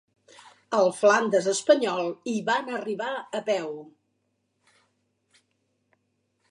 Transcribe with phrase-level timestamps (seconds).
[0.77, 3.69] Al Flandes espanyol hi van arribar a peu.